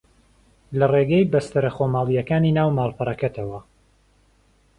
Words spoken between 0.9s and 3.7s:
ڕێگەی بەستەرە خۆماڵییەکانی ناو ماڵپەڕەکەتەوە